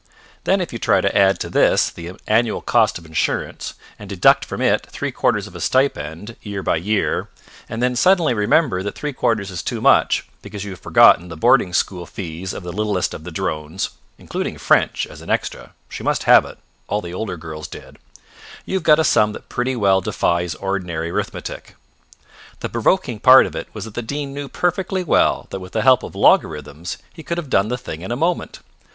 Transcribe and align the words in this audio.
Then 0.45 0.61
if 0.61 0.73
you 0.73 0.79
try 0.79 0.99
to 0.99 1.15
add 1.15 1.37
to 1.41 1.47
this 1.47 1.91
the 1.91 2.13
annual 2.25 2.61
cost 2.63 2.97
of 2.97 3.05
insurance, 3.05 3.75
and 3.99 4.09
deduct 4.09 4.43
from 4.45 4.59
it 4.59 4.87
three 4.87 5.11
quarters 5.11 5.45
of 5.45 5.55
a 5.55 5.61
stipend, 5.61 6.35
year 6.41 6.63
by 6.63 6.77
year, 6.77 7.29
and 7.69 7.83
then 7.83 7.95
suddenly 7.95 8.33
remember 8.33 8.81
that 8.81 8.95
three 8.95 9.13
quarters 9.13 9.51
is 9.51 9.61
too 9.61 9.79
much, 9.79 10.25
because 10.41 10.63
you 10.65 10.71
have 10.71 10.79
forgotten 10.79 11.27
the 11.29 11.37
boarding 11.37 11.71
school 11.71 12.07
fees 12.07 12.51
of 12.51 12.63
the 12.63 12.73
littlest 12.73 13.13
of 13.13 13.25
the 13.25 13.29
Drones 13.31 13.91
(including 14.17 14.57
French, 14.57 15.05
as 15.05 15.21
an 15.21 15.29
extra 15.29 15.73
she 15.87 16.01
must 16.01 16.23
have 16.23 16.45
it, 16.45 16.57
all 16.87 17.01
the 17.01 17.13
older 17.13 17.37
girls 17.37 17.67
did), 17.67 17.97
you 18.65 18.77
have 18.77 18.81
got 18.83 18.97
a 18.97 19.03
sum 19.03 19.33
that 19.33 19.49
pretty 19.49 19.75
well 19.75 20.01
defies 20.01 20.55
ordinary 20.55 21.11
arithmetic. 21.11 21.75
The 22.61 22.69
provoking 22.69 23.19
part 23.19 23.45
of 23.45 23.55
it 23.55 23.67
was 23.73 23.85
that 23.85 23.93
the 23.93 24.01
Dean 24.01 24.33
knew 24.33 24.49
perfectly 24.49 25.03
well 25.03 25.45
that 25.51 25.59
with 25.59 25.73
the 25.73 25.83
help 25.83 26.01
of 26.01 26.15
logarithms 26.15 26.97
he 27.13 27.21
could 27.21 27.37
have 27.37 27.51
done 27.51 27.67
the 27.67 27.77
thing 27.77 28.01
in 28.01 28.11
a 28.11 28.15
moment. 28.15 28.61